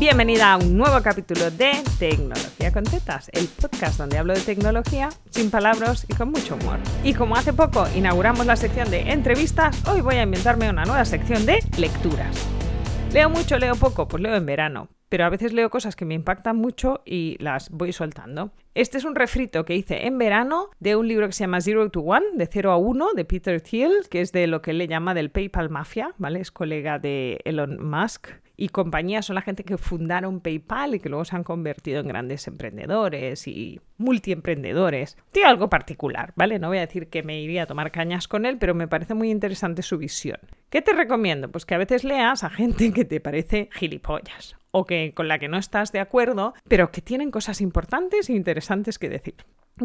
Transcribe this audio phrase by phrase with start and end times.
[0.00, 5.10] Bienvenida a un nuevo capítulo de Tecnología con Tetas, el podcast donde hablo de tecnología
[5.28, 6.78] sin palabras y con mucho humor.
[7.04, 11.04] Y como hace poco inauguramos la sección de entrevistas, hoy voy a inventarme una nueva
[11.04, 12.48] sección de lecturas.
[13.12, 16.14] Leo mucho, leo poco, pues leo en verano, pero a veces leo cosas que me
[16.14, 18.52] impactan mucho y las voy soltando.
[18.74, 21.90] Este es un refrito que hice en verano de un libro que se llama Zero
[21.90, 24.78] to One, de 0 a 1, de Peter Thiel, que es de lo que él
[24.78, 26.40] le llama del PayPal Mafia, ¿vale?
[26.40, 28.30] Es colega de Elon Musk
[28.60, 32.08] y compañía son la gente que fundaron PayPal y que luego se han convertido en
[32.08, 35.16] grandes emprendedores y multiemprendedores.
[35.32, 36.58] Tiene algo particular, ¿vale?
[36.58, 39.14] No voy a decir que me iría a tomar cañas con él, pero me parece
[39.14, 40.38] muy interesante su visión.
[40.68, 41.50] ¿Qué te recomiendo?
[41.50, 45.38] Pues que a veces leas a gente que te parece gilipollas o que con la
[45.38, 49.36] que no estás de acuerdo, pero que tienen cosas importantes e interesantes que decir.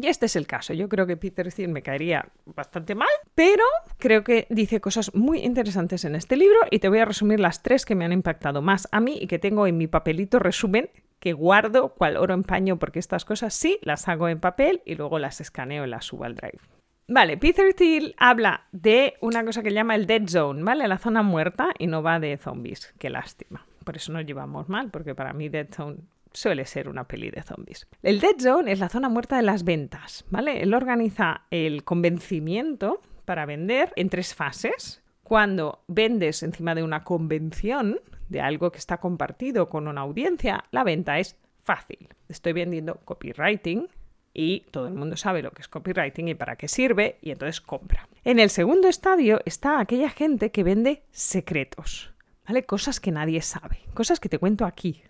[0.00, 0.72] Y este es el caso.
[0.74, 3.64] Yo creo que Peter Thiel me caería bastante mal, pero
[3.98, 7.62] creo que dice cosas muy interesantes en este libro y te voy a resumir las
[7.62, 10.90] tres que me han impactado más a mí y que tengo en mi papelito resumen
[11.20, 14.94] que guardo cual oro en paño porque estas cosas sí las hago en papel y
[14.94, 16.58] luego las escaneo y las subo al drive.
[17.06, 20.88] Vale, Peter Thiel habla de una cosa que llama el dead zone, ¿vale?
[20.88, 22.94] La zona muerta y no va de zombies.
[22.98, 23.66] Qué lástima.
[23.84, 25.98] Por eso nos llevamos mal, porque para mí dead zone
[26.34, 27.86] suele ser una peli de zombies.
[28.02, 30.62] El Dead Zone es la zona muerta de las ventas, ¿vale?
[30.62, 35.02] Él organiza el convencimiento para vender en tres fases.
[35.22, 40.84] Cuando vendes encima de una convención, de algo que está compartido con una audiencia, la
[40.84, 42.08] venta es fácil.
[42.28, 43.88] Estoy vendiendo copywriting
[44.34, 47.60] y todo el mundo sabe lo que es copywriting y para qué sirve y entonces
[47.60, 48.08] compra.
[48.24, 52.12] En el segundo estadio está aquella gente que vende secretos,
[52.46, 52.64] ¿vale?
[52.64, 55.02] Cosas que nadie sabe, cosas que te cuento aquí.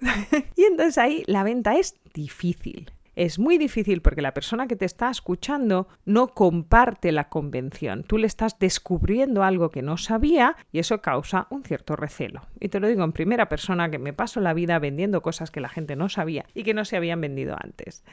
[0.56, 2.90] y entonces ahí la venta es difícil.
[3.16, 8.02] Es muy difícil porque la persona que te está escuchando no comparte la convención.
[8.02, 12.42] Tú le estás descubriendo algo que no sabía y eso causa un cierto recelo.
[12.60, 15.62] Y te lo digo en primera persona que me paso la vida vendiendo cosas que
[15.62, 18.04] la gente no sabía y que no se habían vendido antes.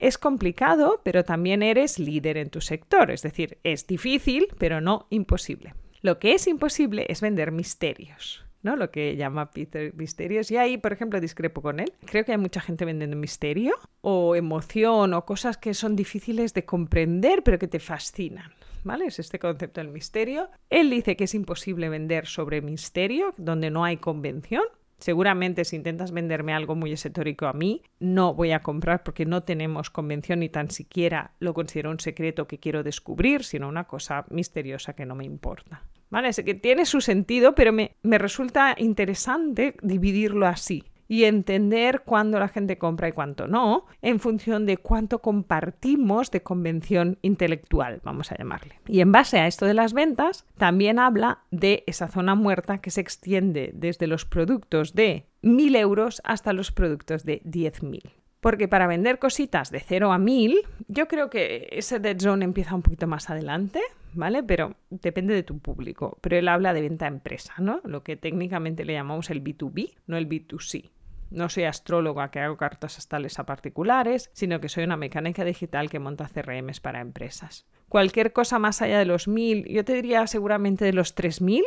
[0.00, 5.06] Es complicado, pero también eres líder en tu sector, es decir, es difícil, pero no
[5.10, 5.74] imposible.
[6.00, 8.44] Lo que es imposible es vender misterios.
[8.62, 8.76] ¿No?
[8.76, 10.50] Lo que llama Peter misterios.
[10.50, 11.92] Y ahí, por ejemplo, discrepo con él.
[12.04, 16.64] Creo que hay mucha gente vendiendo misterio o emoción o cosas que son difíciles de
[16.64, 18.52] comprender, pero que te fascinan.
[18.82, 19.06] ¿Vale?
[19.06, 20.48] Es este concepto del misterio.
[20.70, 24.62] Él dice que es imposible vender sobre misterio, donde no hay convención.
[25.00, 29.42] Seguramente si intentas venderme algo muy esotérico a mí, no voy a comprar porque no
[29.42, 34.26] tenemos convención ni tan siquiera lo considero un secreto que quiero descubrir, sino una cosa
[34.28, 35.82] misteriosa que no me importa.
[36.10, 36.30] ¿Vale?
[36.44, 42.46] Que tiene su sentido, pero me, me resulta interesante dividirlo así y entender cuándo la
[42.46, 48.36] gente compra y cuánto no, en función de cuánto compartimos de convención intelectual, vamos a
[48.36, 48.78] llamarle.
[48.86, 52.92] Y en base a esto de las ventas, también habla de esa zona muerta que
[52.92, 58.02] se extiende desde los productos de 1.000 euros hasta los productos de 10.000.
[58.40, 62.76] Porque para vender cositas de 0 a 1000, yo creo que ese dead zone empieza
[62.76, 63.80] un poquito más adelante,
[64.14, 64.44] ¿vale?
[64.44, 66.18] Pero depende de tu público.
[66.20, 67.80] Pero él habla de venta a empresa, ¿no?
[67.82, 70.88] Lo que técnicamente le llamamos el B2B, no el B2C.
[71.30, 75.88] No soy astróloga que hago cartas astrales a particulares, sino que soy una mecánica digital
[75.88, 77.66] que monta CRMs para empresas.
[77.88, 81.64] Cualquier cosa más allá de los 1000, yo te diría seguramente de los 3000,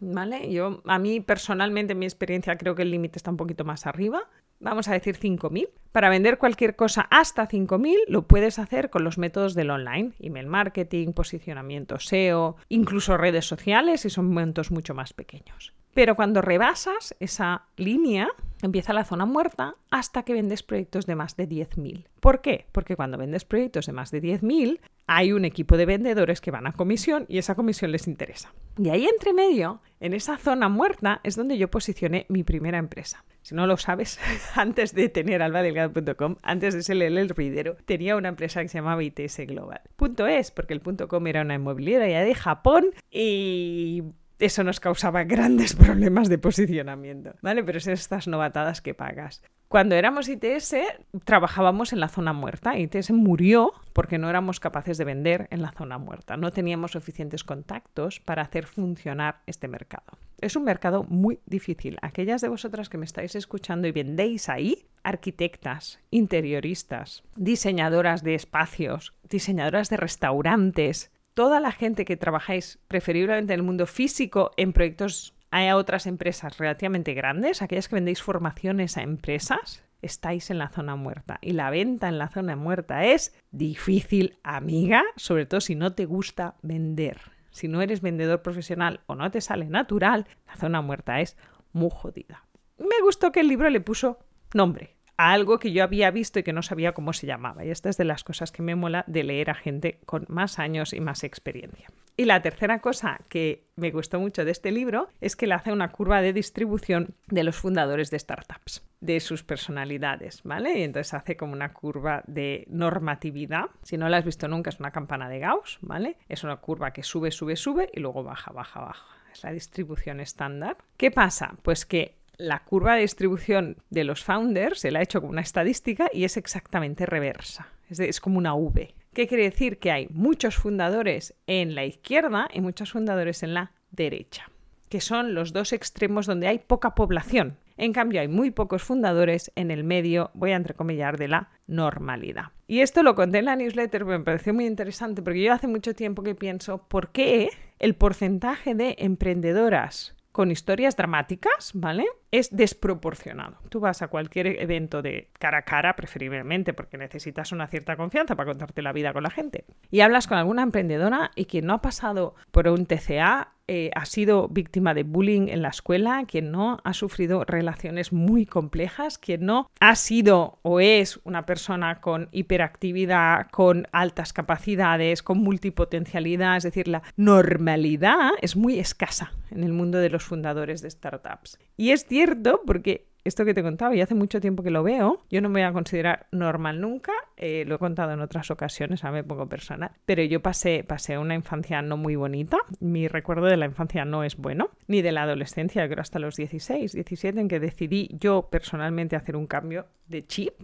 [0.00, 0.52] ¿vale?
[0.52, 3.86] Yo, a mí personalmente, en mi experiencia, creo que el límite está un poquito más
[3.86, 4.28] arriba,
[4.60, 5.68] vamos a decir 5.000.
[5.92, 10.46] Para vender cualquier cosa hasta 5.000 lo puedes hacer con los métodos del online, email
[10.46, 15.74] marketing, posicionamiento SEO, incluso redes sociales y son momentos mucho más pequeños.
[15.94, 18.28] Pero cuando rebasas esa línea,
[18.66, 22.06] empieza la zona muerta hasta que vendes proyectos de más de 10.000.
[22.20, 22.66] ¿Por qué?
[22.72, 26.66] Porque cuando vendes proyectos de más de 10.000, hay un equipo de vendedores que van
[26.66, 28.52] a comisión y esa comisión les interesa.
[28.78, 33.24] Y ahí entre medio, en esa zona muerta, es donde yo posicioné mi primera empresa.
[33.42, 34.18] Si no lo sabes,
[34.54, 39.04] antes de tener albadelgado.com, antes de ser el ruidero, tenía una empresa que se llamaba
[39.04, 39.82] ITS Global.
[39.96, 44.02] Punto es, porque el punto .com era una inmobiliaria de Japón y
[44.38, 47.62] eso nos causaba grandes problemas de posicionamiento, ¿vale?
[47.64, 49.42] Pero es estas novatadas que pagas.
[49.68, 50.76] Cuando éramos ITS,
[51.24, 52.78] trabajábamos en la zona muerta.
[52.78, 56.36] ITS murió porque no éramos capaces de vender en la zona muerta.
[56.36, 60.18] No teníamos suficientes contactos para hacer funcionar este mercado.
[60.40, 61.98] Es un mercado muy difícil.
[62.02, 69.14] Aquellas de vosotras que me estáis escuchando y vendéis ahí, arquitectas, interioristas, diseñadoras de espacios,
[69.28, 75.34] diseñadoras de restaurantes, toda la gente que trabajáis preferiblemente en el mundo físico en proyectos
[75.50, 80.96] a otras empresas relativamente grandes, aquellas que vendéis formaciones a empresas, estáis en la zona
[80.96, 81.38] muerta.
[81.40, 86.06] Y la venta en la zona muerta es difícil, amiga, sobre todo si no te
[86.06, 87.20] gusta vender.
[87.50, 91.36] Si no eres vendedor profesional o no te sale natural, la zona muerta es
[91.72, 92.44] muy jodida.
[92.78, 94.18] me gustó que el libro le puso
[94.52, 97.64] nombre a algo que yo había visto y que no sabía cómo se llamaba.
[97.64, 100.58] Y esta es de las cosas que me mola de leer a gente con más
[100.58, 101.88] años y más experiencia.
[102.16, 105.72] Y la tercera cosa que me gustó mucho de este libro es que le hace
[105.72, 110.78] una curva de distribución de los fundadores de startups, de sus personalidades, ¿vale?
[110.78, 113.66] Y entonces hace como una curva de normatividad.
[113.82, 116.16] Si no la has visto nunca, es una campana de Gauss, ¿vale?
[116.28, 119.06] Es una curva que sube, sube, sube y luego baja, baja, baja.
[119.32, 120.76] Es la distribución estándar.
[120.96, 121.56] ¿Qué pasa?
[121.62, 125.40] Pues que la curva de distribución de los founders se la ha hecho como una
[125.40, 127.68] estadística y es exactamente reversa.
[127.88, 128.94] Es, es como una V.
[129.12, 129.78] ¿Qué quiere decir?
[129.78, 134.50] Que hay muchos fundadores en la izquierda y muchos fundadores en la derecha,
[134.88, 137.58] que son los dos extremos donde hay poca población.
[137.76, 142.46] En cambio, hay muy pocos fundadores en el medio, voy a entrecomillar, de la normalidad.
[142.68, 145.94] Y esto lo conté en la newsletter, me pareció muy interesante porque yo hace mucho
[145.94, 152.06] tiempo que pienso, ¿por qué el porcentaje de emprendedoras con historias dramáticas, ¿vale?
[152.32, 153.58] Es desproporcionado.
[153.68, 158.34] Tú vas a cualquier evento de cara a cara, preferiblemente, porque necesitas una cierta confianza
[158.34, 159.64] para contarte la vida con la gente.
[159.92, 164.04] Y hablas con alguna emprendedora y quien no ha pasado por un TCA eh, ha
[164.04, 169.46] sido víctima de bullying en la escuela, quien no ha sufrido relaciones muy complejas, quien
[169.46, 176.64] no ha sido o es una persona con hiperactividad, con altas capacidades, con multipotencialidad, es
[176.64, 181.58] decir, la normalidad es muy escasa en el mundo de los fundadores de startups.
[181.76, 184.82] Y es cierto porque esto que te he contado, y hace mucho tiempo que lo
[184.82, 188.50] veo, yo no me voy a considerar normal nunca, eh, lo he contado en otras
[188.50, 193.08] ocasiones, a mí poco personal, pero yo pasé, pasé una infancia no muy bonita, mi
[193.08, 196.92] recuerdo de la infancia no es bueno, ni de la adolescencia, creo hasta los 16,
[196.92, 200.54] 17, en que decidí yo personalmente hacer un cambio de chip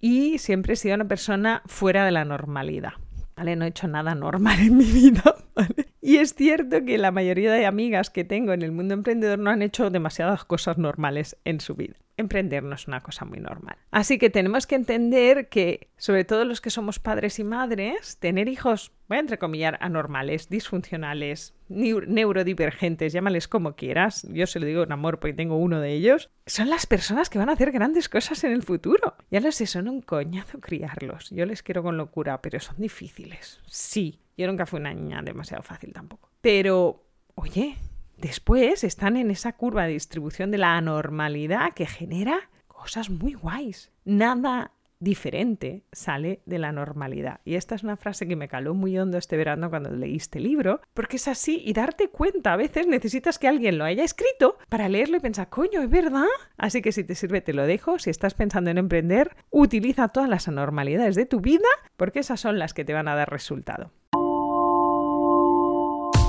[0.00, 2.92] y siempre he sido una persona fuera de la normalidad.
[3.36, 3.54] ¿Vale?
[3.56, 5.22] No he hecho nada normal en mi vida.
[5.54, 5.87] ¿vale?
[6.08, 9.50] Y es cierto que la mayoría de amigas que tengo en el mundo emprendedor no
[9.50, 11.96] han hecho demasiadas cosas normales en su vida.
[12.16, 13.76] Emprender no es una cosa muy normal.
[13.90, 18.48] Así que tenemos que entender que, sobre todo los que somos padres y madres, tener
[18.48, 24.92] hijos, voy a entrecomillar, anormales, disfuncionales, neurodivergentes, llámales como quieras, yo se lo digo en
[24.92, 28.42] amor porque tengo uno de ellos, son las personas que van a hacer grandes cosas
[28.44, 29.14] en el futuro.
[29.30, 31.30] Ya lo sé, son un coñazo criarlos.
[31.30, 33.60] Yo les quiero con locura, pero son difíciles.
[33.66, 36.30] Sí, yo nunca fui una niña demasiado fácil tampoco.
[36.40, 37.04] Pero,
[37.34, 37.76] oye,
[38.16, 43.90] después están en esa curva de distribución de la anormalidad que genera cosas muy guays.
[44.04, 47.40] Nada diferente sale de la normalidad.
[47.44, 50.40] Y esta es una frase que me caló muy hondo este verano cuando leí este
[50.40, 54.58] libro, porque es así y darte cuenta, a veces necesitas que alguien lo haya escrito
[54.68, 56.26] para leerlo y pensar, coño, es verdad.
[56.56, 57.98] Así que si te sirve, te lo dejo.
[57.98, 62.58] Si estás pensando en emprender, utiliza todas las anormalidades de tu vida, porque esas son
[62.58, 63.92] las que te van a dar resultado.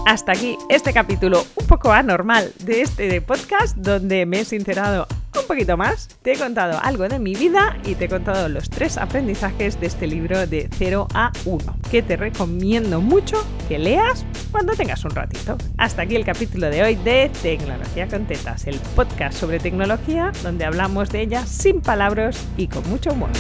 [0.06, 5.06] Hasta aquí este capítulo un poco anormal de este podcast donde me he sincerado
[5.50, 9.00] poquito más, te he contado algo de mi vida y te he contado los tres
[9.00, 13.36] aprendizajes de este libro de 0 a 1, que te recomiendo mucho
[13.68, 15.58] que leas cuando tengas un ratito.
[15.80, 20.66] Hasta aquí el capítulo de hoy de Tecnología con Tetas, el podcast sobre tecnología donde
[20.66, 23.32] hablamos de ella sin palabras y con mucho humor.